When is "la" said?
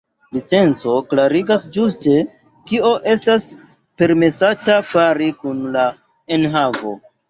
5.81-5.89